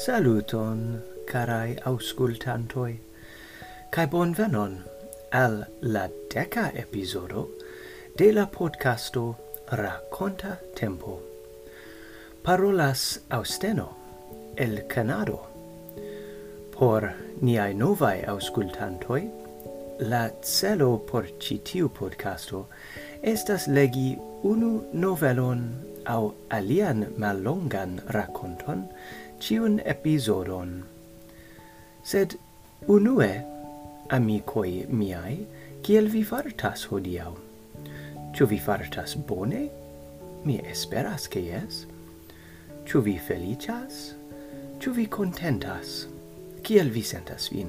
Saluton, 0.00 1.02
carai 1.28 1.76
auscultantoi, 1.84 2.94
cae 3.92 4.06
bonvenon 4.08 4.78
al 5.30 5.66
la 5.82 6.06
deca 6.32 6.70
episodo 6.82 7.42
de 8.16 8.30
la 8.32 8.46
podcasto 8.46 9.36
Raconta 9.70 10.56
Tempo. 10.74 11.20
Parolas 12.42 13.20
Austeno, 13.28 13.90
el 14.56 14.86
Canado. 14.86 15.38
Por 16.72 17.12
niai 17.42 17.74
novae 17.74 18.24
auscultantoi, 18.24 19.28
la 20.00 20.30
celo 20.40 20.96
por 20.96 21.28
citiu 21.38 21.90
podcasto 21.90 22.68
estas 23.22 23.68
legi 23.68 24.16
unu 24.42 24.80
novelon 24.94 25.90
au 26.06 26.34
alian 26.48 27.04
mallongan 27.18 28.00
raconton 28.08 28.88
ciun 29.40 29.80
episodon. 29.88 30.82
Sed 32.04 32.36
unue, 32.88 33.30
amicoi 34.12 34.86
miai, 34.92 35.46
kiel 35.82 36.10
vi 36.12 36.22
fartas 36.24 36.84
hodiau? 36.90 37.36
Ciu 38.36 38.46
vi 38.46 38.58
fartas 38.60 39.16
bone? 39.16 39.68
Mi 40.44 40.60
esperas 40.60 41.26
che 41.28 41.40
yes. 41.40 41.86
Ciu 42.84 43.00
vi 43.02 43.16
felicias? 43.18 44.14
Ciu 44.78 44.92
vi 44.92 45.06
contentas? 45.06 46.06
Kiel 46.62 46.90
vi 46.92 47.02
sentas 47.02 47.48
vin? 47.52 47.68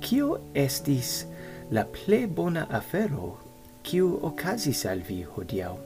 Kio 0.00 0.40
estis 0.54 1.24
la 1.70 1.84
ple 1.84 2.26
bona 2.26 2.66
afero 2.70 3.36
kiu 3.84 4.18
ocasis 4.24 4.84
al 4.88 5.04
vi 5.06 5.22
hodiau? 5.22 5.78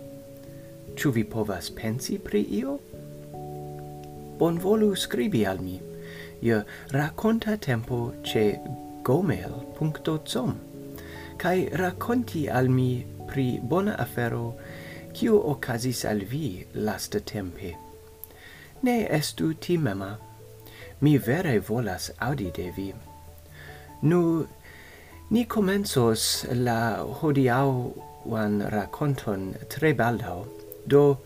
Ciu 0.96 1.12
vi 1.12 1.24
povas 1.24 1.70
pensi 1.70 2.18
pri 2.18 2.46
io? 2.62 2.78
bonvolu 4.38 4.94
scribi 4.96 5.44
al 5.46 5.58
mi 5.58 5.80
Io 6.40 6.64
racconta 6.92 7.56
tempo 7.56 8.12
ce 8.22 8.60
gomel.com 9.02 10.54
kai 11.36 11.68
racconti 11.72 12.48
al 12.48 12.68
mi 12.68 13.06
pri 13.26 13.60
bona 13.62 13.96
afero 13.98 14.54
kiu 15.12 15.36
okazis 15.36 16.04
al 16.04 16.20
vi 16.24 16.66
lasta 16.74 17.20
tempe 17.20 17.76
ne 18.82 19.06
estu 19.10 19.54
timema 19.54 20.16
mi 21.00 21.18
vere 21.18 21.58
volas 21.58 22.10
audi 22.18 22.50
de 22.50 22.72
vi. 22.76 22.94
Nu 24.02 24.46
ni 25.30 25.44
comensos 25.44 26.46
la 26.50 27.04
hodiau 27.20 27.92
wan 28.24 28.60
raconton 28.60 29.54
tre 29.68 29.92
baldau 29.92 30.46
do 30.86 31.16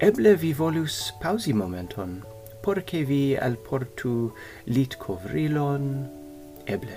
eble 0.00 0.36
vi 0.36 0.52
volus 0.52 1.12
pausi 1.20 1.52
momenton 1.52 2.33
porce 2.64 3.04
vi 3.04 3.36
alportu 3.36 4.32
lit 4.66 4.94
covrilon, 4.98 5.88
eble 6.66 6.96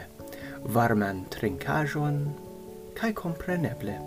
varman 0.76 1.26
trincajon, 1.34 2.22
cae 2.96 3.12
compreneble 3.12 3.98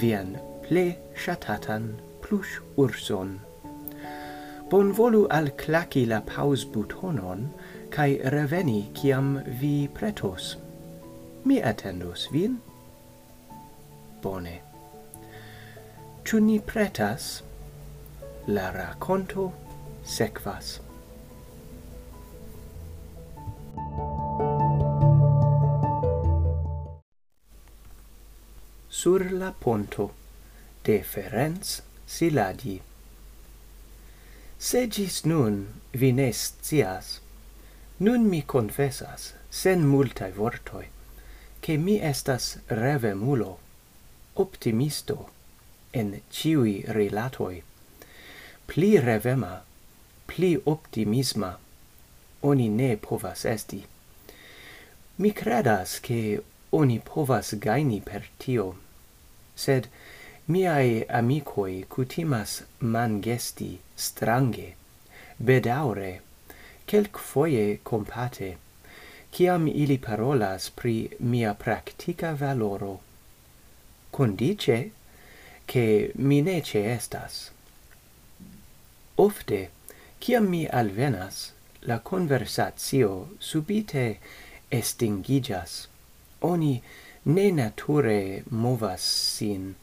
vian 0.00 0.30
ple 0.64 0.86
shatatan 1.24 1.90
plush 2.24 2.54
urson. 2.84 3.36
Bonvolu 4.70 5.26
al 5.30 5.52
claci 5.60 6.06
la 6.08 6.22
paus 6.32 6.64
butonon, 6.64 7.44
cae 7.92 8.16
reveni 8.32 8.80
ciam 8.96 9.30
vi 9.60 9.88
pretos. 10.00 10.56
Mi 11.44 11.60
attendos 11.60 12.28
vin? 12.32 12.58
Bone. 14.22 14.58
Ciu 16.24 16.40
ni 16.40 16.58
pretas? 16.60 17.30
La 18.48 18.70
raconto 18.72 19.52
sekvas. 20.08 20.80
Sur 28.88 29.30
la 29.30 29.52
ponto 29.52 30.10
de 30.84 31.02
Ferenc 31.02 31.82
Siladi 32.06 32.80
Se 34.58 34.86
gis 34.86 35.24
nun 35.24 35.68
vi 35.92 36.10
ne 36.12 36.32
scias, 36.32 37.20
nun 38.00 38.28
mi 38.30 38.42
confessas, 38.42 39.34
sen 39.50 39.86
multae 39.86 40.32
vortoi, 40.32 40.88
che 41.60 41.76
mi 41.76 42.00
estas 42.00 42.58
revemulo, 42.66 43.58
optimisto, 44.34 45.28
en 45.92 46.20
ciui 46.30 46.82
relatoi, 46.88 47.62
pli 48.66 48.98
revema 48.98 49.67
pli 50.38 50.54
optimisma 50.64 51.58
oni 52.40 52.68
ne 52.68 52.96
povas 52.96 53.44
esti. 53.44 53.82
Mi 55.16 55.32
credas 55.32 55.98
che 56.00 56.42
oni 56.70 57.00
povas 57.04 57.56
gaini 57.58 58.00
per 58.00 58.28
tio, 58.38 58.66
sed 59.54 59.88
miai 60.46 61.02
amicoi 61.08 61.86
cutimas 61.88 62.62
mangesti 62.78 63.80
strange, 63.96 64.68
bedaure, 65.36 66.20
quelc 66.86 67.18
foie 67.18 67.80
compate, 67.82 68.50
ciam 69.32 69.66
ili 69.66 69.98
parolas 69.98 70.70
pri 70.70 71.16
mia 71.18 71.54
practica 71.54 72.30
valoro. 72.34 73.00
Condice, 74.10 74.78
che 75.66 76.12
mi 76.14 76.40
nece 76.42 76.84
estas. 76.94 77.50
Ofte, 79.16 79.77
Ciam 80.20 80.48
mi 80.50 80.66
alvenas, 80.66 81.52
la 81.82 81.98
conversatio 82.00 83.28
subite 83.38 84.18
estingigas. 84.70 85.86
Oni 86.42 86.82
ne 87.24 87.50
nature 87.52 88.42
movas 88.50 89.00
sin. 89.00 89.74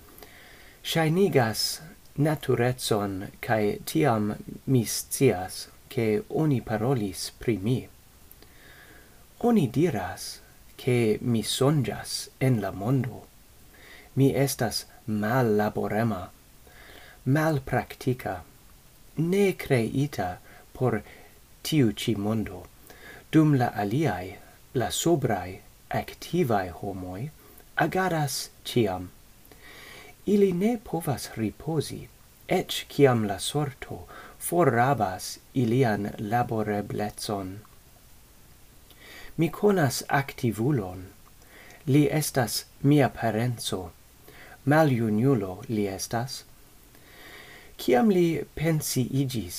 Shainigas 0.84 1.82
naturezon, 2.18 3.32
cae 3.42 3.80
tiam 3.86 4.36
mi 4.66 4.84
scias, 4.86 5.68
che 5.90 6.24
oni 6.30 6.62
parolis 6.62 7.32
pri 7.40 7.58
mi. 7.58 7.88
Oni 9.40 9.68
diras, 9.68 10.42
che 10.78 11.18
mi 11.22 11.44
sonjas 11.44 12.30
en 12.40 12.62
la 12.62 12.72
mondo. 12.72 13.28
Mi 14.16 14.34
estas 14.36 14.86
mal 15.08 15.56
laborema, 15.56 16.30
mal 17.26 17.62
practica, 17.62 18.44
ne 19.18 19.54
creita 19.54 20.38
por 20.74 21.02
tiu 21.64 21.92
ci 21.94 22.16
mondo. 22.16 22.66
Dum 23.32 23.54
la 23.54 23.72
aliai 23.76 24.38
la 24.74 24.90
sobrai 24.90 25.62
activae 25.90 26.70
homoi 26.72 27.30
agaras 27.78 28.50
ciam. 28.64 29.10
Ili 30.26 30.52
ne 30.54 30.78
povas 30.78 31.30
riposi 31.38 32.08
ec 32.48 32.86
ciam 32.90 33.26
la 33.28 33.40
sorto 33.40 34.06
forrabas 34.40 35.40
ilian 35.54 36.12
laboreblezon. 36.20 37.60
Mi 39.38 39.50
conas 39.50 40.04
activulon 40.10 41.06
li 41.88 42.08
estas 42.12 42.64
mia 42.82 43.10
parenzo 43.10 43.92
Maliuniulo 44.66 45.62
li 45.70 45.88
estas. 45.88 46.44
Ciam 47.78 48.10
li 48.10 48.42
pensi 48.56 49.02
igis, 49.22 49.58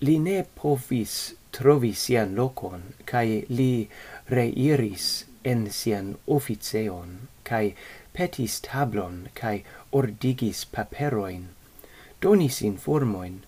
li 0.00 0.18
ne 0.18 0.40
povis 0.60 1.12
trovi 1.56 1.92
sian 1.94 2.34
locon, 2.34 2.82
cae 3.06 3.44
li 3.48 3.88
reiris 4.28 5.06
en 5.52 5.62
sian 5.70 6.08
officeon, 6.36 7.12
cae 7.48 7.70
petis 8.16 8.58
tablon, 8.66 9.20
cae 9.40 9.62
ordigis 10.00 10.64
paperoin, 10.74 11.46
donis 12.20 12.58
informoin 12.66 13.38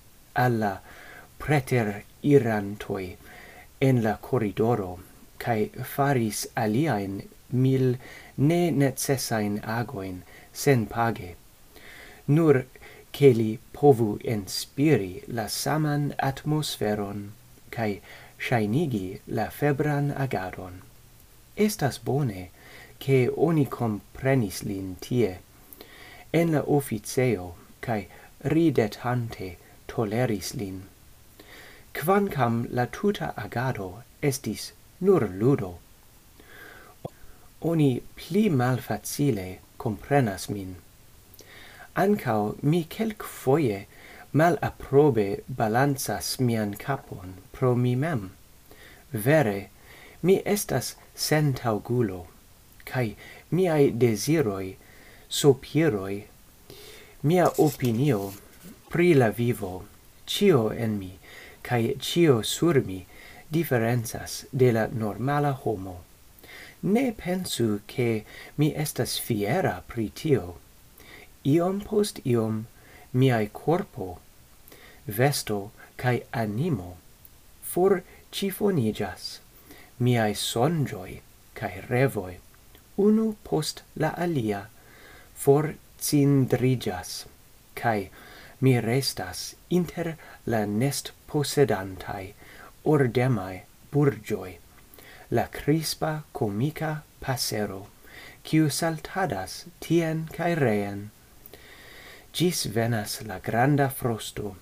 alla 0.47 0.73
preter 1.43 1.91
irantoi 2.23 3.17
en 3.89 4.03
la 4.07 4.15
corridoro, 4.29 4.93
cae 5.43 5.69
faris 5.97 6.47
aliaen 6.65 7.21
mil 7.51 7.97
ne 8.37 8.63
necessain 8.71 9.59
agoin 9.81 10.23
sen 10.53 10.87
page. 10.87 11.35
Nur 12.29 12.65
che 13.13 13.29
li 13.31 13.59
povu 13.73 14.19
inspiri 14.23 15.23
la 15.27 15.49
saman 15.49 16.15
atmosferon 16.19 17.33
cae 17.71 18.01
shainigi 18.39 19.21
la 19.27 19.49
febran 19.51 20.13
agadon. 20.17 20.83
Estas 21.57 21.99
bone 21.99 22.51
che 22.99 23.29
oni 23.37 23.67
comprenis 23.67 24.63
lin 24.63 24.97
tie, 25.01 25.39
en 26.33 26.53
la 26.53 26.63
officeo, 26.63 27.55
cae 27.81 28.09
ridetante 28.45 29.57
toleris 29.87 30.55
lin. 30.55 30.83
Quancam 31.95 32.67
la 32.71 32.87
tuta 32.87 33.33
agado 33.37 34.03
estis 34.23 34.73
nur 35.01 35.29
ludo, 35.29 35.79
oni 37.61 38.01
pli 38.15 38.49
malfacile 38.49 39.59
comprenas 39.79 40.49
min 40.49 40.77
ancao 41.97 42.57
mi 42.63 42.85
quelc 42.85 43.23
foie 43.23 43.87
mal 44.33 44.59
approbe 44.63 45.43
balanzas 45.49 46.39
mian 46.39 46.75
capon 46.75 47.35
pro 47.53 47.75
mi 47.75 47.95
mem. 47.97 48.31
Vere, 49.13 49.71
mi 50.23 50.43
estas 50.45 50.97
sentaugulo, 51.15 52.27
cae 52.85 53.17
miai 53.51 53.91
desiroi, 53.91 54.77
sopiroi, 55.29 56.25
mia 57.23 57.47
opinio 57.59 58.33
pri 58.89 59.15
la 59.15 59.31
vivo, 59.31 59.85
cio 60.27 60.71
en 60.71 60.99
mi, 60.99 61.19
cae 61.63 61.95
cio 61.99 62.43
sur 62.43 62.83
mi, 62.85 63.07
differenzas 63.51 64.45
de 64.53 64.73
la 64.73 64.87
normala 64.87 65.53
homo. 65.65 66.05
Ne 66.83 67.13
pensu 67.13 67.81
che 67.87 68.25
mi 68.57 68.73
estas 68.75 69.19
fiera 69.19 69.83
pri 69.87 70.11
tio, 70.15 70.59
iom 71.55 71.81
post 71.91 72.21
iom 72.25 72.65
miai 73.15 73.49
corpo, 73.53 74.19
vesto 75.07 75.71
cae 75.97 76.23
animo 76.33 76.97
for 77.63 78.03
cifonigas, 78.33 79.41
miai 80.01 80.35
sonjoi 80.35 81.21
cae 81.55 81.81
revoi, 81.89 82.37
unu 82.97 83.35
post 83.45 83.83
la 83.97 84.13
alia, 84.17 84.67
for 85.35 85.75
cindrigas, 85.99 87.27
cae 87.75 88.11
mi 88.61 88.75
restas 88.81 89.55
inter 89.71 90.17
la 90.47 90.65
nest 90.67 91.13
possedantae, 91.31 92.33
ordemai 92.85 93.63
burgioi, 93.93 94.57
la 95.31 95.47
crispa 95.59 96.25
comica 96.33 97.03
passero, 97.21 97.87
quiu 98.43 98.71
saltadas 98.71 99.65
tien 99.81 100.27
cae 100.33 100.55
reen, 100.55 101.09
Gis 102.39 102.67
venas 102.67 103.13
la 103.27 103.41
granda 103.41 103.89
frosto, 103.91 104.55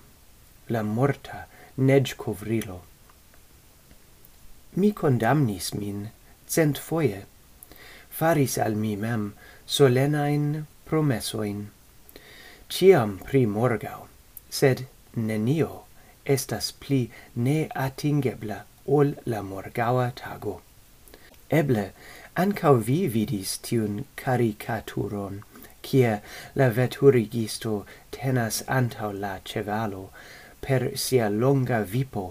la 0.67 0.81
morta 0.81 1.45
neg 1.77 2.15
covrilo. 2.17 2.77
Mi 4.73 4.91
condamnis 4.91 5.67
min 5.75 6.09
cent 6.47 6.79
foie, 6.85 7.19
faris 8.09 8.57
al 8.57 8.73
mi 8.73 8.95
mem 8.95 9.27
solenain 9.67 10.65
promessoin. 10.85 11.59
Ciam 12.67 13.13
pri 13.27 13.45
morgau, 13.45 14.07
sed 14.49 14.87
nenio 15.15 15.83
estas 16.25 16.71
pli 16.71 17.11
ne 17.35 17.59
atingebla 17.85 18.63
ol 18.87 19.13
la 19.27 19.43
morgaua 19.51 20.07
tago. 20.23 20.55
Eble, 21.51 21.85
ancau 22.35 22.73
vi 22.89 22.99
vidis 23.17 23.59
tiun 23.69 24.05
caricaturon 24.15 25.43
kie 25.87 26.15
la 26.55 26.67
veturigisto 26.79 27.75
tenas 28.17 28.63
antau 28.79 29.11
la 29.25 29.37
cevalo 29.51 30.03
per 30.61 30.91
sia 31.03 31.29
longa 31.29 31.79
vipo, 31.93 32.25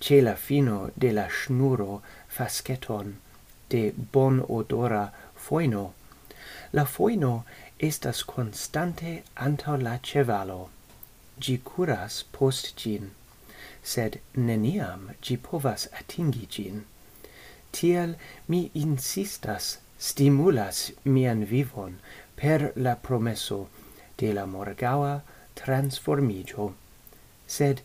ce 0.00 0.20
la 0.22 0.34
fino 0.34 0.90
de 0.96 1.10
la 1.12 1.26
schnuro 1.28 2.02
fasceton 2.28 3.16
de 3.70 3.92
bon 4.12 4.40
odora 4.48 5.10
foino. 5.34 5.94
La 6.72 6.84
foino 6.84 7.44
estas 7.78 8.22
constante 8.22 9.22
antau 9.36 9.76
la 9.80 9.98
cevalo. 9.98 10.68
Gi 11.40 11.58
curas 11.64 12.22
post 12.32 12.76
gin, 12.76 13.10
sed 13.82 14.20
neniam 14.36 15.10
gi 15.22 15.36
povas 15.36 15.88
atingi 16.00 16.46
gin. 16.56 16.84
Tiel 17.72 18.16
mi 18.48 18.70
insistas, 18.74 19.78
stimulas 19.98 20.90
mian 21.04 21.44
vivon 21.44 21.98
per 22.40 22.72
la 22.74 22.96
promesso 22.96 23.68
de 24.16 24.32
la 24.32 24.46
morgaua 24.46 25.20
transformigio. 25.54 26.72
Sed 27.46 27.82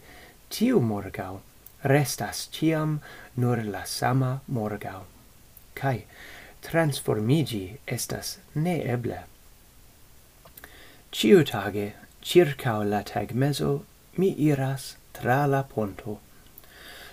tiu 0.50 0.80
morgau 0.80 1.42
restas 1.84 2.48
ciam 2.52 3.02
nur 3.36 3.64
la 3.64 3.84
sama 3.84 4.42
morgau. 4.48 5.04
Cai 5.76 6.06
transformigi 6.62 7.78
estas 7.86 8.38
neeble. 8.56 9.20
Ciutage, 11.12 11.94
circa 12.22 12.78
la 12.84 13.04
tagmezo, 13.04 13.84
mi 14.18 14.34
iras 14.38 14.96
tra 15.14 15.46
la 15.46 15.64
ponto. 15.64 16.20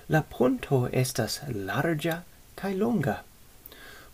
La 0.09 0.23
ponto 0.23 0.89
estas 0.93 1.41
larga 1.49 2.23
cae 2.57 2.75
longa. 2.75 3.23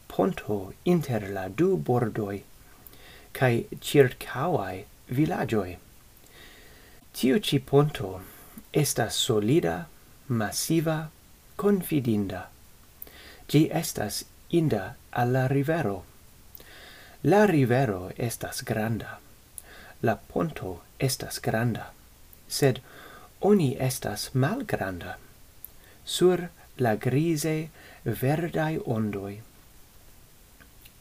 Ponto 0.09 0.73
inter 0.85 1.29
la 1.29 1.49
du 1.49 1.77
bordoi 1.77 2.43
kai 3.39 3.67
circauae 3.81 4.85
villagioi. 5.17 5.77
Tiu 7.15 7.39
ci 7.39 7.59
ponto 7.59 8.21
estas 8.73 9.15
solida, 9.15 9.87
massiva, 10.29 10.99
confidinda. 11.57 12.43
Gi 13.49 13.69
estas 13.73 14.25
inda 14.51 14.97
alla 15.13 15.47
rivero. 15.47 16.03
La 17.23 17.45
rivero 17.47 18.11
estas 18.17 18.63
granda. 18.63 19.19
La 20.03 20.17
ponto 20.17 20.83
estas 20.99 21.41
granda. 21.41 21.91
Sed 22.49 22.81
oni 23.41 23.77
estas 23.79 24.31
malgranda. 24.35 25.17
Sur 26.05 26.49
la 26.79 26.97
grise 26.97 27.71
verdai 28.05 28.79
ondoi 28.85 29.41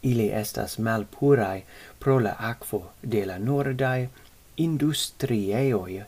ili 0.04 0.32
estas 0.32 0.78
malpurai 0.80 1.64
pro 2.00 2.20
la 2.20 2.36
aquo 2.40 2.82
de 3.02 3.26
la 3.26 3.38
nordai 3.38 4.10
industrieoi 4.58 6.04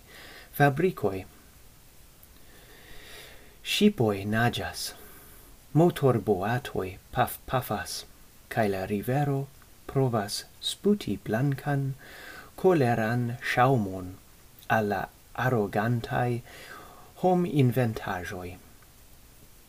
fabricoi. 0.54 1.26
Shipoi 3.64 4.26
nagas, 4.26 4.94
motor 5.74 6.20
boatoi 6.20 6.98
paf 7.12 7.38
pafas, 7.46 8.06
cae 8.50 8.68
la 8.70 8.86
rivero 8.86 9.48
provas 9.88 10.44
sputi 10.62 11.18
blancan, 11.18 11.94
coleran 12.58 13.38
shaumon 13.52 14.16
alla 14.70 15.08
arrogantai 15.36 16.42
hom 17.22 17.46
inventajoi. 17.46 18.58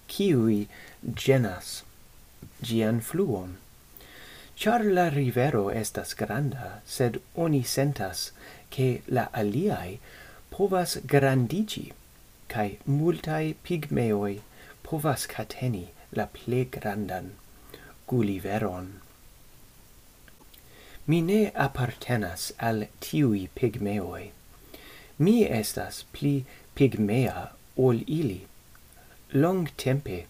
Ciui 0.09 0.67
genas 1.15 1.83
gian 2.63 3.01
fluon 3.01 3.60
Char 4.61 4.83
la 4.85 5.09
rivero 5.09 5.71
estas 5.71 6.13
granda, 6.13 6.83
sed 6.85 7.15
oni 7.35 7.63
sentas 7.63 8.33
che 8.69 9.01
la 9.09 9.23
aliai 9.33 9.99
povas 10.51 10.99
grandigi, 11.13 11.95
cae 12.47 12.77
multae 12.85 13.55
pigmeoi 13.65 14.35
povas 14.83 15.25
cateni 15.27 15.87
la 16.13 16.27
ple 16.27 16.67
grandan 16.77 17.33
Gulliveron. 18.07 19.01
Mi 21.07 21.23
ne 21.23 21.41
appartenas 21.69 22.53
al 22.59 22.87
tiui 23.01 23.49
pigmeoi. 23.55 24.31
Mi 25.25 25.37
estas 25.63 26.05
pli 26.13 26.37
pigmea 26.75 27.49
ol 27.79 28.05
ili. 28.21 28.41
Long 29.33 29.75
tempe 29.79 30.27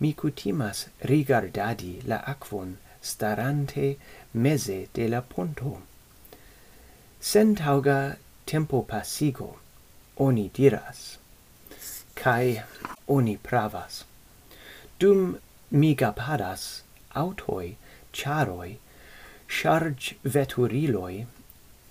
mi 0.00 0.14
cutimas 0.14 0.86
rigardadi 1.04 1.98
la 2.06 2.24
aquon 2.24 2.78
starante 3.02 3.96
meze 4.34 4.88
de 4.92 5.08
la 5.08 5.20
ponto. 5.22 5.82
Sentauga 7.20 8.16
tempo 8.46 8.82
pasigo, 8.82 9.56
oni 10.16 10.50
diras, 10.50 11.18
cae 12.14 12.64
oni 13.08 13.36
pravas. 13.36 14.04
Dum 14.98 15.38
migapadas 15.72 16.82
autoi, 17.14 17.76
charoi, 18.12 18.78
charge 19.48 20.16
veturiloi, 20.24 21.26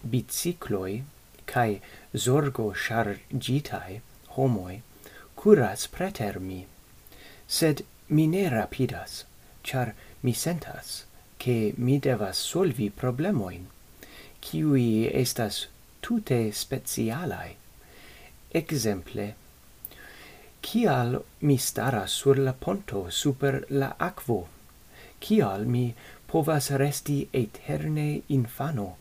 bicicloi, 0.08 1.04
cae 1.46 1.82
zorgo 2.16 2.74
chargitae 2.74 4.02
homoi, 4.36 4.82
curas 5.36 5.88
preter 5.88 6.40
mi. 6.40 6.66
Sed 7.48 7.86
mi 8.10 8.28
ne 8.28 8.50
rapidas, 8.50 9.24
char 9.64 9.94
mi 10.22 10.34
sentas 10.34 11.06
che 11.38 11.74
mi 11.78 12.00
devas 12.00 12.38
solvi 12.38 12.90
problemoin, 12.90 13.68
kiui 14.42 15.10
estas 15.14 15.68
tute 16.02 16.52
specialae. 16.52 17.56
Exemple, 18.52 19.36
kial 20.62 21.20
mi 21.42 21.58
staras 21.58 22.12
sur 22.12 22.40
la 22.40 22.54
ponto 22.54 23.10
super 23.10 23.66
la 23.70 23.94
aquo? 24.00 24.48
Kial 25.20 25.66
mi 25.66 25.94
povas 26.28 26.72
resti 26.72 27.28
eterne 27.34 28.22
infano, 28.30 28.96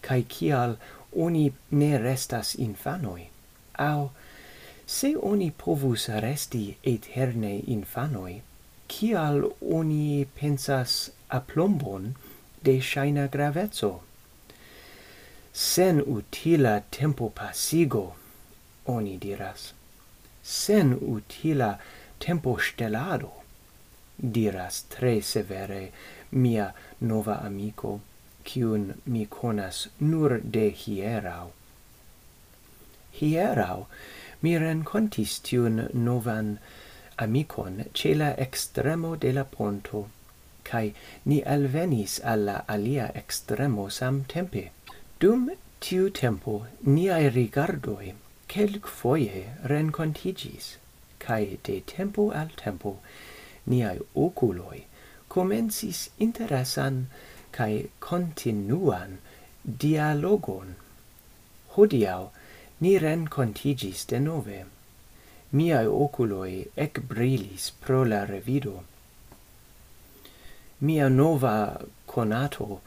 cae 0.00 0.22
kial 0.28 0.76
oni 1.16 1.50
ne 1.70 1.90
restas 1.98 2.54
infanoi? 2.58 3.28
Au, 3.78 4.10
se 4.86 5.14
oni 5.16 5.50
povus 5.50 6.08
resti 6.08 6.76
eterne 6.82 7.56
infanoi, 7.66 8.40
kial 8.90 9.42
oni 9.78 10.26
pensas 10.36 11.00
aplombon 11.40 12.14
de 12.64 12.78
shaina 12.92 13.26
gravezzo 13.34 13.92
sen 15.52 16.00
utila 16.00 16.80
tempo 16.90 17.28
pasigo 17.30 18.14
oni 18.86 19.18
diras. 19.18 19.72
Sen 20.42 20.94
utila 20.94 21.78
tempo 22.18 22.56
stelado 22.58 23.32
diras 24.16 24.84
tre 24.88 25.20
severe 25.20 25.92
mia 26.32 26.72
nova 27.00 27.40
amico 27.44 28.00
cium 28.44 28.94
mi 29.06 29.26
conas 29.26 29.88
nur 30.00 30.40
de 30.40 30.70
hierau. 30.70 31.50
Hierau 33.12 33.86
mi 34.42 34.56
rencontis 34.58 35.40
tiun 35.40 35.90
novan 35.92 36.58
amicon 37.26 37.84
ce 37.92 38.14
la 38.14 38.30
extremo 38.46 39.14
de 39.16 39.32
la 39.32 39.44
ponto, 39.44 40.08
cae 40.64 40.92
ni 41.24 41.40
alvenis 41.54 42.18
alla 42.24 42.64
alia 42.68 43.10
extremo 43.14 43.88
sam 43.90 44.24
tempe. 44.24 44.70
Dum 45.20 45.50
tiu 45.80 46.10
tempo 46.10 46.66
niai 46.82 47.28
rigardoi 47.28 48.14
quelc 48.48 48.86
foie 48.86 49.46
rencontigis, 49.64 50.76
cae 51.18 51.58
de 51.62 51.80
tempo 51.96 52.30
al 52.30 52.54
tempo 52.64 52.98
niai 53.66 53.98
oculoi 54.14 54.84
comensis 55.30 56.08
interesan 56.18 57.06
cae 57.52 57.88
continuan 58.00 59.18
dialogon. 59.64 60.74
Hodiau 61.76 62.30
ni 62.80 62.98
rencontigis 62.98 64.06
de 64.06 64.18
nove. 64.18 64.64
Miai 65.52 65.86
oculoi 65.86 66.68
ec 66.76 67.00
brilis 67.08 67.72
pro 67.80 68.04
la 68.04 68.24
revido. 68.24 68.84
Mia 70.80 71.08
nova 71.08 71.80
conato 72.06 72.80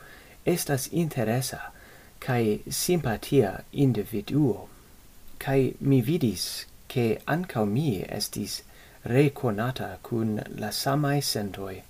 estas 0.45 0.87
interesa 0.91 1.73
cae 2.19 2.59
simpatia 2.69 3.65
individuo, 3.71 4.69
cae 5.39 5.73
mi 5.81 6.01
vidis 6.01 6.65
che 6.87 7.19
ancau 7.27 7.65
mi 7.65 8.05
estis 8.07 8.61
reconata 9.03 9.97
cun 10.01 10.41
la 10.55 10.71
samae 10.71 11.19
sentoi. 11.21 11.81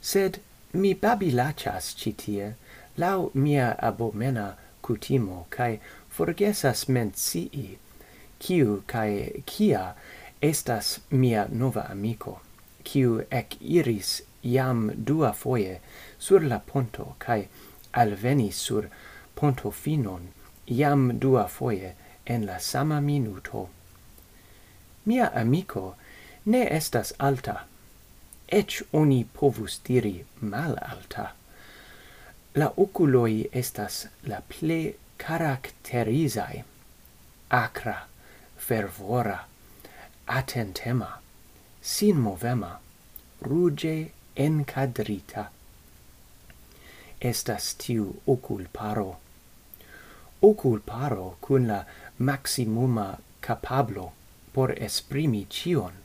Sed 0.00 0.40
mi 0.72 0.94
babilachas 0.94 1.94
citie, 1.94 2.56
lau 2.96 3.30
mia 3.34 3.76
abomena 3.78 4.56
cutimo, 4.82 5.46
cae 5.48 5.78
forgesas 6.08 6.88
mencii 6.88 7.78
kiu 8.40 8.82
kai 8.92 9.42
kia 9.46 9.82
estas 10.50 10.98
mia 11.10 11.46
nova 11.62 11.86
amico 11.94 12.40
kiu 12.84 13.22
ec 13.30 13.56
iris 13.60 14.10
iam 14.42 14.90
dua 15.08 15.32
foie 15.32 15.80
sur 16.18 16.40
la 16.52 16.58
ponto 16.58 17.14
kai 17.18 17.48
alvenis 18.02 18.56
sur 18.66 18.88
ponto 19.34 19.70
finon 19.70 20.28
iam 20.66 21.18
dua 21.18 21.46
foie 21.48 21.94
en 22.26 22.46
la 22.46 22.58
sama 22.58 23.00
minuto. 23.00 23.68
Mia 25.04 25.30
amico 25.34 25.96
ne 26.46 26.62
estas 26.70 27.12
alta 27.18 27.56
ec 28.48 28.82
oni 28.92 29.24
povus 29.24 29.80
diri 29.84 30.24
mal 30.40 30.78
alta 30.82 31.32
la 32.54 32.72
oculoi 32.76 33.48
estas 33.52 34.06
la 34.26 34.40
ple 34.48 34.94
caracterizai 35.18 36.64
acra 37.50 38.09
fervora, 38.70 39.46
attentema, 40.28 41.18
sin 41.82 42.16
movema, 42.16 42.78
ruge 43.42 44.12
encadrita. 44.36 45.48
Estas 47.20 47.74
tiu 47.74 48.22
oculparo. 48.28 49.16
Oculparo 50.40 51.34
cun 51.40 51.66
la 51.66 51.80
maximuma 52.20 53.18
capablo 53.40 54.12
por 54.52 54.70
esprimi 54.78 55.48
cion, 55.50 55.98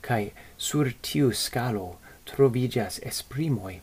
cae 0.00 0.30
sur 0.56 0.94
tiu 1.02 1.32
scalo 1.32 1.98
trovigas 2.24 3.00
esprimoi 3.02 3.80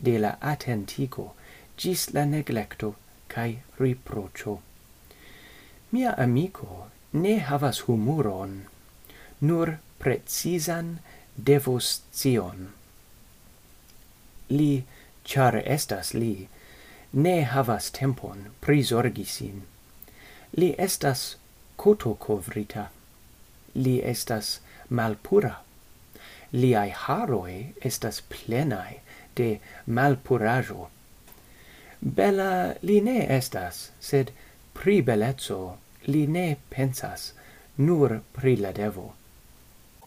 de 0.00 0.18
la 0.18 0.36
attentico 0.40 1.34
gis 1.76 2.08
la 2.14 2.24
neglecto 2.24 2.94
cae 3.28 3.62
riprocio. 3.78 4.60
Mia 5.92 6.14
amico 6.16 6.95
ne 7.16 7.38
havas 7.38 7.78
humuron, 7.86 8.66
nur 9.40 9.78
precisan 9.98 10.98
devoscion. 11.36 12.68
Li, 14.50 14.84
char 15.24 15.56
estas 15.64 16.12
li, 16.14 16.48
ne 17.12 17.36
havas 17.52 17.88
tempon 17.90 18.50
prisorgisin. 18.60 19.62
Li 20.60 20.74
estas 20.78 21.36
koto 21.76 22.14
covrita. 22.26 22.88
Li 23.74 23.96
estas 24.12 24.58
malpura. 24.88 25.54
Liai 26.52 26.90
haroi 26.90 27.56
estas 27.80 28.20
plenai 28.20 29.00
de 29.36 29.48
malpurajo. 29.86 30.90
Bella 32.00 32.74
li 32.82 33.00
ne 33.00 33.18
estas, 33.38 33.90
sed 34.00 34.30
pri 34.76 35.00
bellezzo 35.02 35.60
li 36.06 36.26
ne 36.26 36.56
pensas 36.70 37.32
nur 37.76 38.20
pri 38.32 38.56
la 38.56 38.72
devo. 38.72 39.12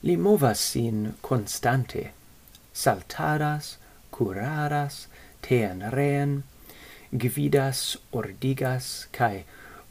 Li 0.03 0.15
movas 0.15 0.60
sin 0.60 1.13
constante, 1.22 2.12
saltaras, 2.74 3.77
curaras, 4.12 5.08
tean 5.41 5.82
reen, 5.91 6.44
gvidas, 7.12 7.98
ordigas, 8.13 9.08
cae 9.12 9.44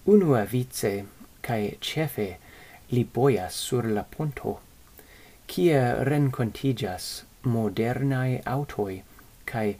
unua 0.07 0.45
vice, 0.45 1.05
cae 1.43 1.77
cefe, 1.81 2.37
li 2.91 3.05
boias 3.05 3.55
sur 3.55 3.85
la 3.85 4.03
ponto, 4.03 4.61
cie 5.49 5.81
rencontigas 6.09 7.25
modernae 7.45 8.41
autoi, 8.47 9.03
cae 9.45 9.77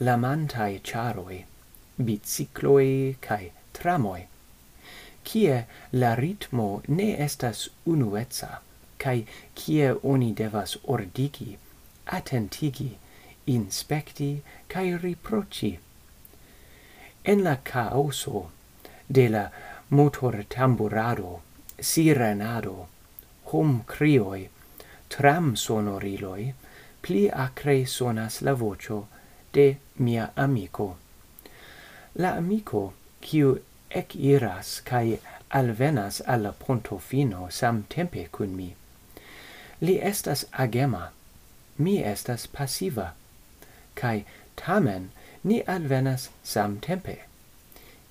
lamantae 0.00 0.80
charoi, 0.82 1.44
bicicloi, 1.98 3.16
cae 3.20 3.52
tramoi, 3.72 4.26
kie 5.28 5.56
la 5.92 6.14
ritmo 6.22 6.68
ne 6.88 7.08
estas 7.28 7.68
unueca 7.94 8.50
kai 9.04 9.18
kie 9.54 9.88
oni 10.12 10.32
devas 10.32 10.76
ordigi 10.96 11.56
atentigi 12.18 12.90
inspecti, 13.46 14.42
kai 14.68 14.88
riproci. 15.02 15.78
en 17.24 17.42
la 17.44 17.56
caoso 17.56 18.50
de 19.08 19.28
la 19.28 19.50
motor 19.90 20.44
tamburado 20.48 21.40
sirenado 21.80 22.88
hom 23.50 23.82
crioi 23.86 24.48
tram 25.08 25.54
sonoriloi 25.56 26.54
pli 27.02 27.28
acre 27.30 27.84
sonas 27.86 28.42
la 28.42 28.54
vocio 28.54 29.06
de 29.52 29.66
mia 29.98 30.30
amico 30.36 30.96
la 32.14 32.30
amico 32.36 32.92
quiu 33.20 33.60
ec 33.90 34.14
iras 34.14 34.80
cae 34.84 35.18
alvenas 35.50 36.20
alla 36.26 36.52
ponto 36.52 36.98
fino 36.98 37.48
sam 37.50 37.84
tempe 37.88 38.28
cun 38.32 38.56
mi. 38.56 38.74
Li 39.80 40.00
estas 40.00 40.44
agema, 40.52 41.10
mi 41.78 42.02
estas 42.02 42.46
passiva, 42.46 43.12
cae 43.94 44.24
tamen 44.56 45.10
ni 45.44 45.62
alvenas 45.62 46.30
sam 46.42 46.78
tempe. 46.80 47.18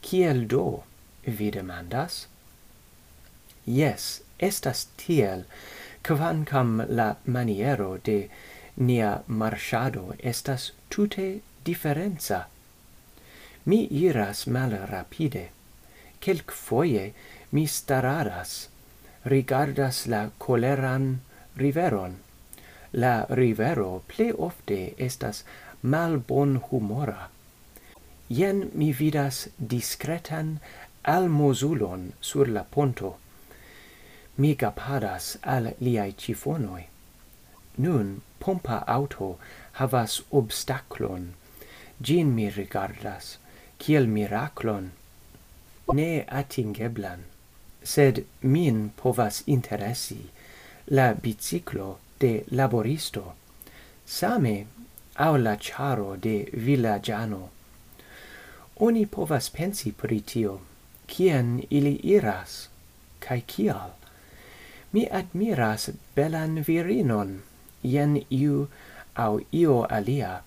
Ciel 0.02 0.46
do, 0.48 0.84
vi 1.26 1.50
demandas? 1.52 2.28
Yes, 3.66 4.22
estas 4.40 4.88
tiel, 4.98 5.46
quancam 6.04 6.86
la 6.88 7.16
maniero 7.26 7.98
de 8.04 8.30
nia 8.78 9.24
marchado 9.28 10.16
estas 10.20 10.72
tute 10.90 11.42
differenza. 11.64 12.46
Mi 13.66 13.88
iras 13.90 14.46
mal 14.46 14.70
rapide, 14.70 15.50
Quelc 16.26 16.52
foie 16.58 17.14
mi 17.52 17.68
stararas, 17.68 18.70
rigardas 19.26 20.08
la 20.08 20.32
coleran 20.40 21.22
riveron. 21.56 22.16
La 22.94 23.28
rivero 23.30 24.02
ple 24.08 24.32
ofte 24.48 24.96
estas 24.98 25.44
mal 25.84 26.18
bon 26.18 26.56
humora. 26.70 27.30
Ien 28.30 28.72
mi 28.74 28.90
vidas 28.92 29.50
discretan 29.60 30.60
almozulon 31.04 32.14
sur 32.22 32.50
la 32.50 32.64
ponto. 32.64 33.18
Mi 34.38 34.56
gapadas 34.56 35.38
al 35.44 35.76
liai 35.80 36.12
cifonoi. 36.18 36.88
Nun 37.78 38.22
pompa 38.40 38.84
auto 38.88 39.38
havas 39.74 40.22
obstaclon. 40.32 41.34
Gin 42.02 42.34
mi 42.34 42.50
rigardas, 42.50 43.38
kiel 43.78 44.08
miraclon 44.08 44.94
ne 45.94 46.26
atingeblan, 46.28 47.24
sed 47.84 48.26
min 48.42 48.90
povas 48.96 49.44
interesi 49.46 50.22
la 50.88 51.14
biciclo 51.14 51.98
de 52.20 52.44
laboristo, 52.52 53.34
same 54.06 54.68
au 55.16 55.38
la 55.38 55.56
charo 55.56 56.16
de 56.16 56.50
villagiano. 56.54 57.50
Oni 58.80 59.06
povas 59.06 59.50
pensi 59.50 59.92
pri 59.92 60.20
tio, 60.22 60.60
cien 61.08 61.64
ili 61.70 62.00
iras, 62.04 62.68
cae 63.20 63.42
cial. 63.48 63.94
Mi 64.92 65.08
admiras 65.12 65.90
belan 66.16 66.64
virinon, 66.68 67.42
jen 67.84 68.20
iu 68.30 68.68
au 69.16 69.40
io 69.52 69.86
alia, 69.90 70.42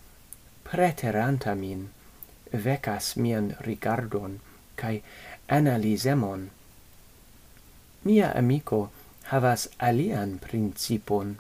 preteranta 0.64 1.54
min, 1.54 1.88
vecas 2.52 3.16
mian 3.16 3.54
rigardon, 3.60 4.40
cae 4.76 5.02
analisemon. 5.48 6.50
Mia 8.04 8.32
amico 8.36 8.90
havas 9.30 9.68
alian 9.78 10.38
principon. 10.38 11.36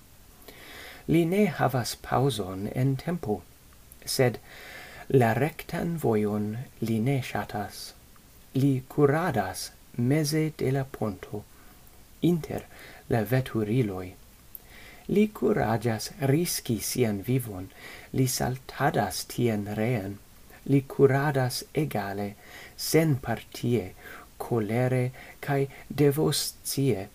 Li 1.08 1.24
ne 1.24 1.46
havas 1.46 1.94
pauson 1.96 2.68
en 2.74 2.96
tempo, 2.96 3.42
sed 4.04 4.38
la 5.08 5.32
rectan 5.34 5.96
voion 5.96 6.56
li 6.80 6.98
ne 7.00 7.20
shatas. 7.22 7.92
Li 8.54 8.82
curadas 8.88 9.70
mese 9.96 10.52
de 10.56 10.72
la 10.72 10.84
ponto, 10.84 11.44
inter 12.22 12.64
la 13.08 13.22
veturiloi. 13.24 14.14
Li 15.08 15.24
curagas 15.28 16.10
risci 16.32 16.78
sian 16.80 17.22
vivon, 17.24 17.68
li 18.12 18.26
saltadas 18.26 19.24
tien 19.32 19.64
reen, 19.76 20.18
li 20.66 20.82
curadas 20.94 21.62
egale 21.72 22.34
sen 22.86 23.14
partie 23.26 23.84
colere 24.44 25.04
cae 25.46 25.68
devoscie 26.02 27.06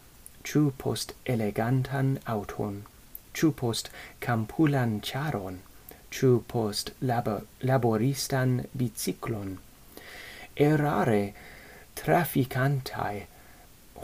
ciu 0.44 0.64
post 0.84 1.14
elegantan 1.36 2.16
auton 2.36 2.80
ciu 3.34 3.52
post 3.64 3.90
campulan 4.28 5.00
charon 5.10 5.60
ciu 6.12 6.34
post 6.56 6.92
labo 7.12 7.36
laboristan 7.72 8.56
biciclon 8.78 9.58
errare 10.70 11.24
traficantae 12.02 13.28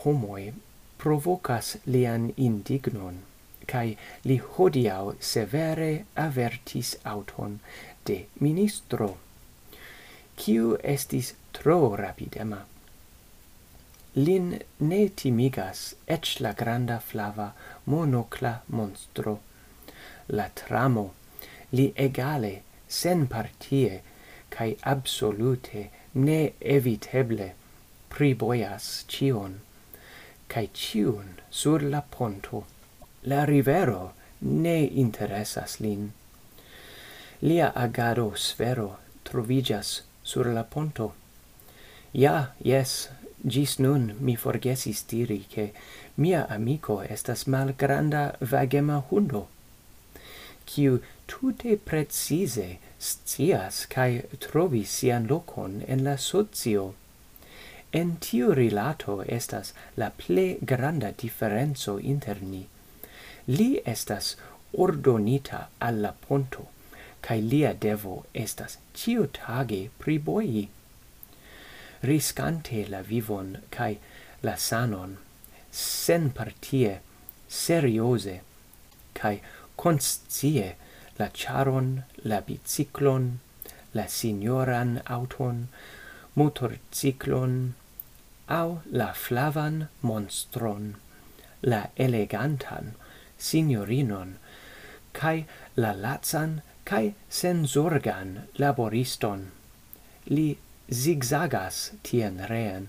homoi 0.04 0.54
provocas 0.98 1.76
lian 1.86 2.32
indignon 2.48 3.20
cae 3.72 3.90
li 4.30 4.38
hodiau 4.54 5.14
severe 5.32 5.90
avertis 6.26 6.96
auton 7.14 7.60
de 8.10 8.18
ministro. 8.46 9.10
Ciu 10.40 10.78
estis 10.96 11.34
tro 11.60 11.96
rapidema. 11.96 12.62
Lin 14.16 14.62
ne 14.80 15.00
timigas 15.10 15.94
ec 16.08 16.40
la 16.40 16.54
granda 16.54 17.00
flava 17.00 17.52
monocla 17.86 18.54
monstro. 18.68 19.40
La 20.30 20.48
tramo 20.56 21.06
li 21.72 21.92
egale, 21.96 22.54
sen 22.88 23.28
partie, 23.28 24.02
cae 24.50 24.78
absolute 24.94 25.90
ne 26.14 26.40
eviteble 26.78 27.52
priboias 28.10 28.90
cion, 29.08 29.60
cae 30.48 30.72
cion 30.74 31.38
sur 31.52 31.84
la 31.84 32.02
ponto. 32.02 32.64
La 33.24 33.44
rivero 33.44 34.14
ne 34.42 34.78
interesas 34.88 35.82
lin. 35.84 36.12
Lia 37.42 37.74
agado 37.76 38.32
sfero 38.36 38.92
trovigas 39.26 40.02
sur 40.24 40.46
la 40.46 40.64
ponto. 40.64 41.14
Ja, 42.12 42.54
yes, 42.64 43.10
gis 43.46 43.78
nun 43.80 44.16
mi 44.20 44.36
forgesis 44.36 45.04
diri 45.08 45.46
che 45.50 45.72
mia 46.18 46.46
amico 46.50 47.02
estas 47.02 47.46
malgranda 47.46 48.36
vagema 48.42 49.04
hundo, 49.10 49.48
kiu 50.66 51.00
tute 51.28 51.78
precise 51.78 52.78
scias 53.00 53.86
cae 53.94 54.24
trovis 54.46 54.90
sian 54.90 55.28
locon 55.28 55.84
en 55.88 56.04
la 56.04 56.16
socio. 56.18 56.94
En 57.92 58.18
tiu 58.22 58.54
rilato 58.54 59.22
estas 59.38 59.74
la 59.96 60.10
ple 60.18 60.58
granda 60.62 61.12
differenzo 61.12 61.98
inter 62.00 62.42
ni. 62.42 62.66
Li 63.48 63.70
estas 63.86 64.36
ordonita 64.74 65.70
alla 65.80 66.14
ponto, 66.28 66.68
cae 67.22 67.42
lia 67.42 67.74
devo 67.74 68.26
estas 68.34 68.78
ciutage 68.94 69.90
priboi 69.98 70.68
riscante 72.02 72.86
la 72.90 73.02
vivon 73.02 73.58
cae 73.70 73.98
la 74.42 74.56
sanon, 74.56 75.18
sen 75.72 76.30
partie, 76.32 77.00
seriose, 77.48 78.40
cae 79.14 79.42
conscie 79.76 80.76
la 81.18 81.30
charon, 81.34 82.04
la 82.24 82.40
biciclon, 82.42 83.40
la 83.94 84.08
signoran 84.08 85.02
auton, 85.08 85.68
motorciclon, 86.36 87.74
au 88.48 88.82
la 88.90 89.12
flavan 89.14 89.90
monstron, 90.02 90.96
la 91.62 91.88
elegantan 91.98 92.96
signorinon, 93.38 94.38
cae 95.14 95.46
la 95.76 95.94
lazan 95.94 96.62
cae 96.86 97.14
sensorgan 97.30 98.48
laboriston. 98.58 99.50
Li 100.30 100.58
zigzagas 100.92 101.92
tien 102.04 102.40
reen, 102.50 102.88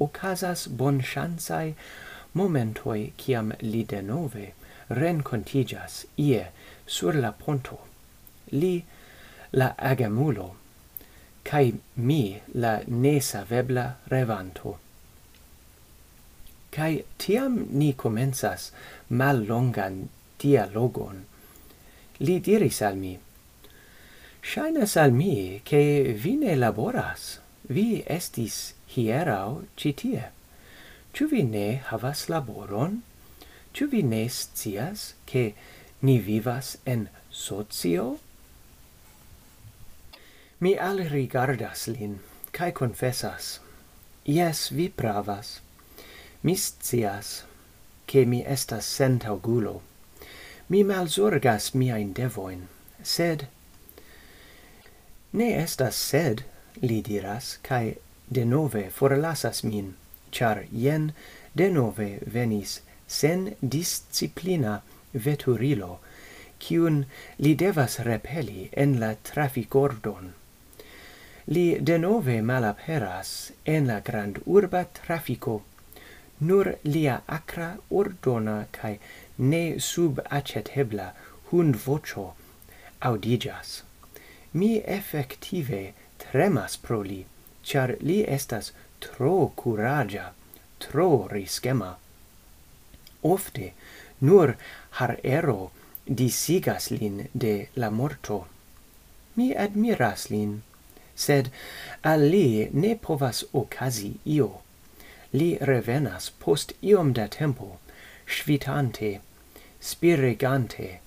ocasas 0.00 0.66
bon 0.68 1.00
chansai 1.00 1.74
momentoi 2.34 3.12
kiam 3.16 3.52
li 3.60 3.84
denove 3.84 4.52
rencontigas 4.90 6.04
ie 6.18 6.46
sur 6.86 7.14
la 7.14 7.32
ponto. 7.32 7.78
Li, 8.52 8.84
la 9.52 9.74
agamulo, 9.78 10.48
cae 11.44 11.72
mi, 11.96 12.40
la 12.54 12.80
nesa 12.86 13.44
vebla 13.44 13.86
revanto. 14.10 14.78
kai 16.74 17.04
tiam 17.22 17.54
ni 17.78 17.92
comensas 18.02 18.72
mal 19.08 19.44
longan 19.50 20.08
dialogon. 20.42 21.22
Li 22.26 22.36
diris 22.46 22.80
al 22.82 22.96
mi, 23.02 23.14
Shainas 24.44 24.94
al 24.98 25.10
mi, 25.10 25.62
che 25.64 26.12
vi 26.12 26.36
ne 26.36 26.54
laboras. 26.54 27.38
Vi 27.66 28.04
estis 28.06 28.74
hierau 28.86 29.64
citie. 29.74 30.24
Ciu 31.14 31.28
vi 31.28 31.42
ne 31.42 31.80
havas 31.88 32.28
laboron? 32.28 33.00
Ciu 33.72 33.88
vi 33.88 34.02
ne 34.02 34.28
scias, 34.28 35.14
che 35.24 35.54
ni 36.02 36.18
vivas 36.18 36.76
en 36.84 37.08
socio? 37.30 38.18
Mi 40.60 40.76
al 40.76 40.98
rigardas 41.08 41.88
lin, 41.88 42.20
cae 42.52 42.70
confessas. 42.72 43.60
Yes, 44.26 44.68
vi 44.68 44.90
pravas. 44.90 45.62
Mi 46.42 46.54
scias, 46.54 47.44
che 48.06 48.26
mi 48.26 48.44
estas 48.44 48.84
sentaugulo. 48.84 49.80
Mi 50.68 50.84
malzorgas 50.84 51.72
miain 51.74 52.12
devoin, 52.12 52.68
sed 53.02 53.48
Ne 55.38 55.46
estas 55.60 55.96
sed, 55.98 56.42
li 56.80 57.00
diras, 57.02 57.46
cae 57.66 57.94
denove 58.38 58.82
forlasas 58.96 59.64
min, 59.64 59.94
char 60.30 60.60
jen 60.70 61.08
denove 61.60 62.10
venis 62.34 62.74
sen 63.06 63.40
disciplina 63.74 64.74
veturilo, 65.26 65.98
cium 66.62 67.00
li 67.38 67.54
devas 67.62 67.98
repeli 68.08 68.68
en 68.84 68.94
la 69.00 69.08
traficordon. 69.30 70.32
Li 71.54 71.64
de 71.90 71.96
nove 71.98 72.36
malaperas 72.50 73.30
en 73.74 73.88
la 73.90 73.98
grand 74.10 74.38
urba 74.58 74.84
trafico, 75.00 75.56
nur 76.40 76.70
lia 76.84 77.16
acra 77.38 77.72
ordona 78.02 78.56
cae 78.78 78.94
ne 79.38 79.64
sub 79.88 80.22
accetebla 80.38 81.08
hund 81.50 81.82
vocio 81.86 82.28
audigas 83.10 83.82
mi 84.54 84.78
effective 84.86 85.92
tremas 86.18 86.76
pro 86.76 87.00
li, 87.02 87.24
char 87.64 87.96
li 88.00 88.22
estas 88.36 88.72
tro 89.00 89.52
curagia, 89.56 90.32
tro 90.78 91.28
riskema. 91.30 91.96
Ofte, 93.22 93.72
nur 94.20 94.56
har 94.98 95.16
ero 95.24 95.70
disigas 96.06 96.90
lin 96.90 97.28
de 97.34 97.68
la 97.74 97.90
morto. 97.90 98.46
Mi 99.36 99.52
admiras 99.66 100.30
lin, 100.30 100.62
sed 101.16 101.50
al 102.04 102.20
li 102.34 102.68
ne 102.72 102.94
povas 102.96 103.44
ocasi 103.52 104.12
io. 104.24 104.50
Li 105.32 105.56
revenas 105.60 106.30
post 106.38 106.72
iom 106.80 107.12
da 107.12 107.26
tempo, 107.26 107.78
svitante, 108.26 109.18
spiregante, 109.80 111.00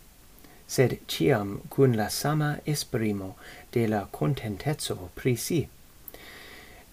sed 0.67 0.97
ciam 1.07 1.61
cun 1.69 1.95
la 1.95 2.09
sama 2.09 2.59
esprimo 2.65 3.35
de 3.71 3.87
la 3.87 4.05
contentezzo 4.11 5.09
pri 5.15 5.35
si. 5.35 5.67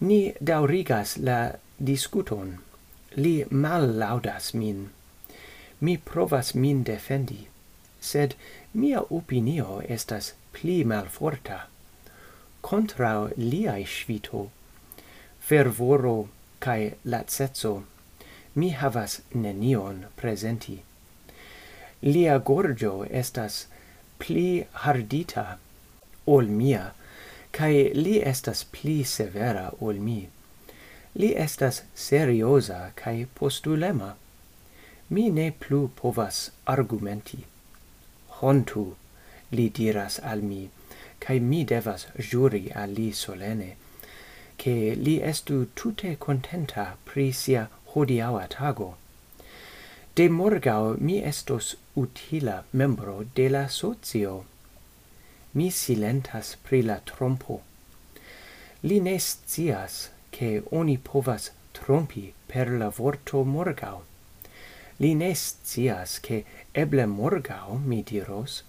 Ni 0.00 0.34
daurigas 0.40 1.16
la 1.18 1.56
discuton, 1.78 2.58
li 3.16 3.44
mal 3.50 3.86
laudas 3.98 4.54
min. 4.54 4.90
Mi 5.80 5.96
provas 5.98 6.54
min 6.54 6.82
defendi, 6.82 7.48
sed 8.00 8.34
mia 8.72 9.02
opinio 9.10 9.82
estas 9.88 10.32
pli 10.52 10.84
malforta. 10.84 11.66
Contrao 12.60 13.30
liai 13.36 13.84
svito, 13.84 14.48
fervoro 15.40 16.28
cae 16.60 16.94
latsetso, 17.04 17.82
mi 18.54 18.70
havas 18.70 19.20
nenion 19.34 20.06
presenti 20.16 20.82
lia 22.04 22.38
gorgio 22.38 23.06
estas 23.10 23.66
pli 24.18 24.66
hardita 24.84 25.44
ol 26.26 26.48
mia, 26.48 26.92
cae 27.50 27.84
li 27.94 28.18
estas 28.32 28.64
pli 28.74 28.96
severa 29.04 29.70
ol 29.80 30.00
mi. 30.08 30.20
Li 31.14 31.30
estas 31.46 31.82
seriosa 31.94 32.90
cae 32.98 33.26
postulema. 33.38 34.14
Mi 35.08 35.30
ne 35.30 35.50
plu 35.52 35.88
povas 36.00 36.50
argumenti. 36.66 37.44
Hontu, 38.40 38.84
li 39.52 39.68
diras 39.70 40.18
al 40.22 40.42
mi, 40.42 40.68
cae 41.20 41.38
mi 41.40 41.62
devas 41.64 42.08
juri 42.18 42.66
al 42.74 42.92
li 42.98 43.12
solene, 43.12 43.70
che 44.56 44.94
li 44.94 45.20
estu 45.22 45.68
tute 45.74 46.16
contenta 46.18 46.96
pri 47.04 47.30
sia 47.32 47.68
hodiaua 47.94 48.46
tago. 48.48 48.90
De 50.14 50.28
morgau 50.28 50.96
mi 51.00 51.16
estos 51.24 51.74
utila 51.96 52.62
membro 52.72 53.24
de 53.34 53.48
la 53.50 53.66
socio. 53.68 54.44
Mi 55.54 55.70
silentas 55.70 56.54
pri 56.62 56.82
la 56.82 57.00
trompo. 57.00 57.62
Li 58.82 59.00
ne 59.00 59.18
scias, 59.18 60.10
che 60.30 60.62
oni 60.70 60.98
povas 60.98 61.50
trompi 61.72 62.32
per 62.46 62.70
la 62.70 62.90
vorto 62.90 63.42
morgau. 63.42 64.04
Li 65.00 65.14
ne 65.14 65.32
scias, 65.34 66.20
che 66.20 66.44
eble 66.72 67.06
morgau 67.06 67.80
mi 67.84 68.04
diros, 68.04 68.62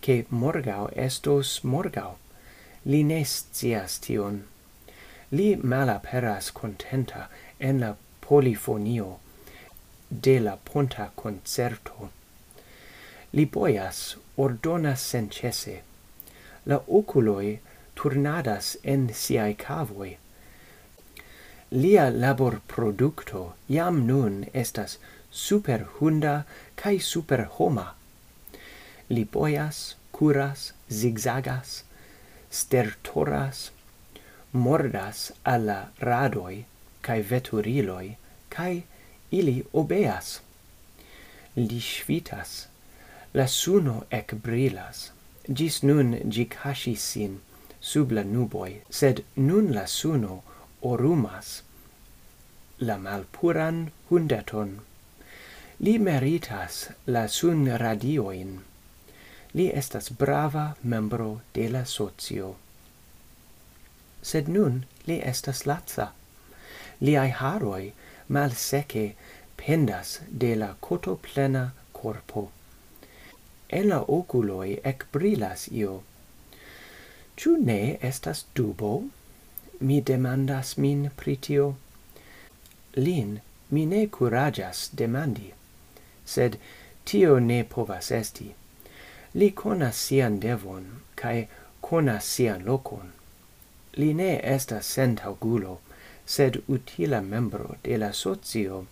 che 0.00 0.26
morgau 0.30 0.90
estos 0.96 1.62
morgau. 1.62 2.16
Li 2.82 3.04
ne 3.04 3.22
scias 3.22 4.00
tion. 4.00 4.42
Li 5.30 5.54
malaperas 5.54 6.50
contenta 6.50 7.28
en 7.60 7.78
la 7.78 7.94
polifonio, 8.20 9.20
de 10.10 10.40
la 10.40 10.56
ponta 10.56 11.10
concerto. 11.14 12.10
Li 13.32 13.44
boias, 13.44 14.16
ordonas 14.36 15.00
sencese. 15.00 15.82
La 16.66 16.80
oculoi 16.88 17.58
turnadas 17.94 18.76
en 18.84 19.08
siae 19.12 19.54
cavoi. 19.54 20.16
Lia 21.70 22.08
labor 22.10 22.60
producto 22.66 23.54
iam 23.68 24.06
nun 24.06 24.46
estas 24.54 24.98
super 25.30 25.84
hunda 25.98 26.44
cae 26.76 26.98
super 26.98 27.44
homa. 27.58 27.94
Li 29.10 29.24
boias, 29.24 29.96
curas, 30.12 30.72
zigzagas, 30.90 31.82
stertoras, 32.50 33.70
mordas 34.52 35.32
alla 35.44 35.90
radoi 36.00 36.64
cae 37.02 37.22
veturiloi, 37.22 38.16
cae 38.48 38.84
ili 39.30 39.64
obeas. 39.72 40.40
Li 41.56 41.80
svitas, 41.80 42.66
la 43.34 43.46
suno 43.46 44.04
ec 44.10 44.34
brilas. 44.34 45.10
Gis 45.48 45.82
nun 45.82 46.16
gi 46.30 46.44
casis 46.44 47.02
sin 47.02 47.40
sub 47.80 48.12
la 48.12 48.22
nuboi, 48.22 48.82
sed 48.90 49.24
nun 49.36 49.72
la 49.72 49.86
suno 49.86 50.42
orumas 50.82 51.62
la 52.80 52.96
malpuran 52.96 53.90
hundeton. 54.08 54.78
Li 55.80 55.98
meritas 55.98 56.88
la 57.06 57.26
sun 57.28 57.66
radioin. 57.66 58.60
Li 59.54 59.66
estas 59.74 60.10
brava 60.10 60.74
membro 60.82 61.40
de 61.54 61.68
la 61.68 61.84
socio. 61.84 62.54
Sed 64.22 64.48
nun 64.48 64.84
li 65.06 65.20
estas 65.22 65.66
latza. 65.66 66.12
Liai 67.00 67.30
haroi 67.30 67.92
malsece 68.28 69.14
pendas 69.56 70.20
de 70.28 70.54
la 70.56 70.74
coto 70.80 71.16
plena 71.16 71.72
corpo. 71.92 72.50
En 73.68 73.88
la 73.88 74.00
oculoi 74.00 74.78
ec 74.84 75.04
brilas 75.12 75.68
io. 75.72 76.02
Ciu 77.36 77.56
ne 77.56 77.98
estas 78.02 78.44
dubo? 78.54 78.92
Mi 79.80 80.00
demandas 80.00 80.76
min 80.78 81.10
pritio. 81.16 81.74
Lin 82.96 83.40
mi 83.70 83.84
ne 83.86 84.06
curagas 84.06 84.88
demandi, 84.92 85.52
sed 86.24 86.56
tio 87.04 87.38
ne 87.38 87.64
povas 87.64 88.10
esti. 88.10 88.54
Li 89.34 89.50
conas 89.50 89.96
sian 90.08 90.40
devon, 90.40 90.86
cae 91.14 91.46
conas 91.80 92.24
sian 92.24 92.64
locon. 92.64 93.12
Li 93.96 94.14
ne 94.14 94.32
estas 94.54 94.86
sent 94.96 95.20
augulo, 95.24 95.78
sed 96.28 96.60
utila 96.68 97.22
membro 97.24 97.76
de 97.82 97.96
la 97.96 98.12
socio, 98.12 98.84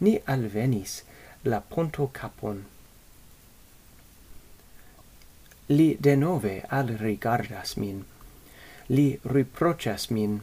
ni 0.00 0.14
alvenis 0.34 1.02
la 1.44 1.60
ponto 1.60 2.06
capon. 2.18 2.64
Li 5.68 5.88
denove 6.08 6.54
al 6.78 6.94
rigardas 7.00 7.76
min, 7.76 8.04
li 8.88 9.06
riprochas 9.34 10.10
min, 10.14 10.40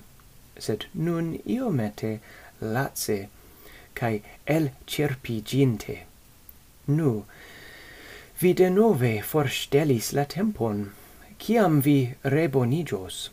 sed 0.57 0.85
nun 0.93 1.33
iomete 1.45 2.13
latse, 2.59 3.19
cae 3.95 4.21
el 4.45 4.71
cerpiginte. 4.87 6.01
Nu, 6.87 7.25
vi 8.41 8.53
denove 8.53 9.13
forstelis 9.33 10.11
la 10.17 10.25
tempon, 10.25 10.89
ciam 11.39 11.79
vi 11.85 11.99
rebonigios, 12.23 13.29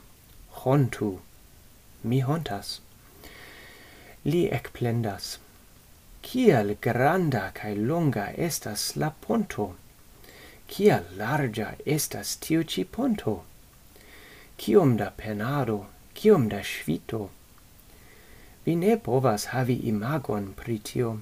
hontu, 0.63 1.17
mi 2.03 2.21
hontas. 2.21 2.81
Li 4.25 4.49
ecplendas. 4.53 5.39
Kiel 6.23 6.77
granda 6.81 7.51
cae 7.55 7.75
longa 7.75 8.33
estas 8.37 8.97
la 8.97 9.11
ponto! 9.27 9.75
Kiel 10.69 11.05
larga 11.17 11.75
estas 11.87 12.37
tiu 12.37 12.65
ci 12.65 12.85
ponto! 12.85 13.45
Kiom 14.59 14.97
da 14.97 15.11
penado, 15.11 15.87
kiom 16.15 16.49
da 16.49 16.63
svito! 16.63 17.31
Vi 18.65 18.75
ne 18.77 18.99
povas 18.99 19.47
havi 19.55 19.75
imagon 19.89 20.53
pri 20.57 20.79
tio. 20.79 21.13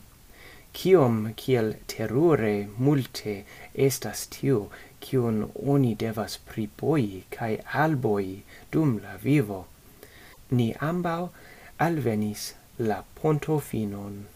Kiom 0.72 1.32
kiel 1.36 1.74
terure 1.86 2.68
multe 2.78 3.36
estas 3.74 4.26
tio, 4.26 4.58
kiun 5.00 5.38
oni 5.74 5.94
devas 5.94 6.38
priboi 6.48 7.22
kai 7.30 7.52
alboi 7.84 8.42
dum 8.72 8.98
la 9.04 9.16
vivo 9.22 9.60
ni 10.50 10.72
ambau 10.80 11.30
alvenis 11.78 12.54
la 12.78 13.02
pontofinon. 13.14 14.26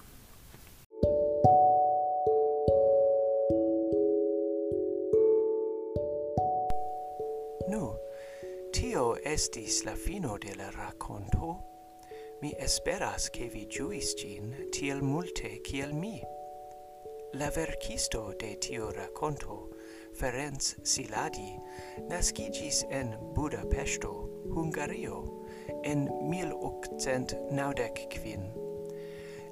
Nu, 7.68 7.94
tio 8.73 9.16
estis 9.25 9.85
la 9.85 9.94
fino 9.94 10.38
de 10.38 10.55
la 10.55 10.70
raconto. 10.70 11.59
Mi 12.42 12.55
esperas 12.59 13.29
che 13.31 13.49
vi 13.49 13.66
giuis 13.66 14.14
gin 14.16 14.55
tiel 14.73 15.03
multe 15.03 15.61
kiel 15.62 15.92
mi. 15.92 16.23
La 17.35 17.51
verkisto 17.51 18.35
de 18.38 18.57
tio 18.59 18.90
raconto, 18.90 19.68
Ferenc 20.14 20.61
Siladi, 20.83 21.61
nascigis 22.09 22.85
en 22.90 23.16
Budapesto, 23.35 24.29
Hungario, 24.51 25.39
en 25.84 26.08
1895. 26.30 28.40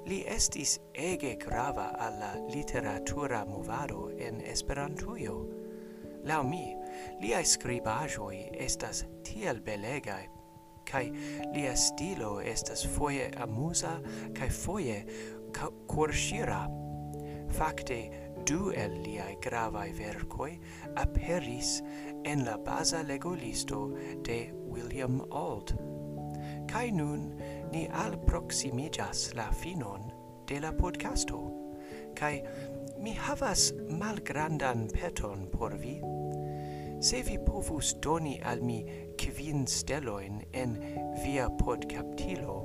Li 0.07 0.23
estis 0.27 0.79
ege 0.93 1.35
grava 1.35 1.95
alla 1.99 2.35
literatura 2.53 3.45
movado 3.45 4.09
en 4.17 4.41
Esperantujo. 4.41 5.45
Lau 6.23 6.43
mi, 6.43 6.75
liai 7.21 7.45
scribajoi 7.45 8.49
estas 8.59 9.05
tiel 9.23 9.61
belegai, 9.61 10.29
cae 10.89 11.11
lia 11.53 11.75
stilo 11.77 12.39
estas 12.41 12.87
foie 12.95 13.29
amusa 13.37 13.99
cae 14.33 14.49
foie 14.49 15.05
corshira. 15.87 16.67
Fakte, 17.49 18.09
du 18.45 18.71
el 18.71 19.01
liai 19.03 19.37
gravae 19.41 19.91
vercoi 19.93 20.59
aperis 20.97 21.81
en 22.25 22.45
la 22.45 22.57
baza 22.57 23.03
legolisto 23.03 23.89
de 24.23 24.51
William 24.53 25.21
Auld. 25.31 25.98
Kai 26.69 26.91
nun 26.91 27.23
ni 27.71 27.87
al 27.89 28.17
proximijas 28.27 29.33
la 29.33 29.47
finon 29.51 30.11
de 30.45 30.59
la 30.59 30.71
podcasto. 30.71 31.39
Kai 32.15 32.43
mi 32.99 33.13
havas 33.13 33.71
malgrandan 33.89 34.87
peton 34.93 35.47
por 35.51 35.73
vi. 35.73 35.95
Se 37.01 37.23
vi 37.23 37.39
povus 37.47 37.95
doni 38.01 38.39
al 38.43 38.61
mi 38.61 38.83
kvin 39.17 39.65
steloin 39.67 40.43
en 40.53 40.77
via 41.23 41.49
podcaptilo, 41.49 42.57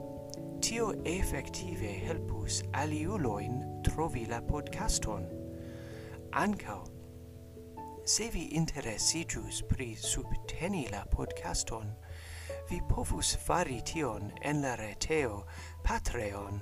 tio 0.61 0.93
effektive 1.05 1.89
helpus 2.07 2.63
aliuloin 2.75 3.63
trovi 3.85 4.27
la 4.27 4.43
podcaston. 4.43 5.25
Ancao, 6.33 6.85
se 8.05 8.29
vi 8.29 8.49
interesigius 8.53 9.63
pri 9.69 9.95
subteni 9.97 10.89
la 10.93 11.05
podcaston, 11.11 11.95
vi 12.71 12.81
povus 12.89 13.37
fari 13.37 13.81
tion 13.85 14.33
en 14.43 14.63
la 14.63 14.75
reteo 14.77 15.45
Patreon, 15.83 16.61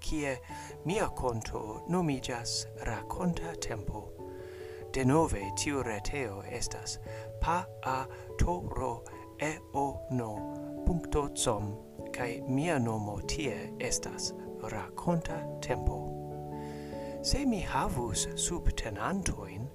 kie 0.00 0.36
mia 0.84 1.08
conto 1.08 1.82
nomigas 1.88 2.66
Raconta 2.86 3.54
Tempo. 3.60 4.10
De 4.92 5.04
nove 5.04 5.42
tiu 5.56 5.82
reteo 5.82 6.42
estas 6.50 6.98
pa 7.40 7.64
a 7.84 8.06
toro 8.38 9.04
e 9.40 9.58
o 9.74 10.06
no 10.10 10.82
punto 10.86 11.28
com, 11.34 11.76
kai 12.12 12.40
mia 12.48 12.78
nomo 12.78 13.20
tie 13.26 13.72
estas 13.78 14.32
Raconta 14.62 15.60
Tempo. 15.60 16.20
Se 17.22 17.44
mi 17.44 17.60
havus 17.60 18.28
subtenantoin, 18.34 19.68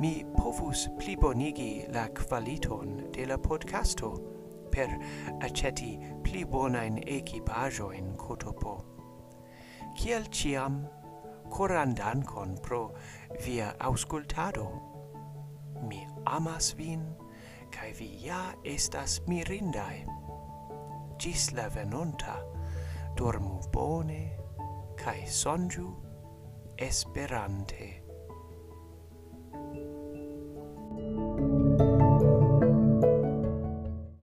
mi 0.00 0.24
povus 0.36 0.88
plibonigi 0.98 1.86
la 1.92 2.08
qualiton 2.08 3.10
de 3.12 3.26
la 3.26 3.38
podcasto, 3.38 4.31
per 4.72 4.88
aceti 5.44 5.98
pli 6.24 6.44
bonain 6.44 6.98
equipajoin 7.06 8.16
cotopo. 8.16 8.74
Ciel 9.94 10.24
ciam, 10.30 10.88
coran 11.50 11.94
dankon 11.94 12.56
pro 12.62 12.94
via 13.44 13.74
auscultado. 13.78 14.66
Mi 15.88 16.06
amas 16.26 16.72
vin, 16.78 17.04
cae 17.70 17.92
vi 17.98 18.08
ja 18.24 18.52
estas 18.64 19.20
mirindae. 19.26 20.06
Gis 21.18 21.52
la 21.52 21.68
venonta, 21.68 22.40
dormu 23.16 23.60
bone, 23.72 24.22
cae 24.96 25.26
sonju 25.26 25.90
esperante. 26.78 28.02